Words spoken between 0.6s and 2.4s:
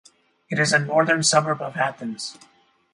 a northern suburb of Athens.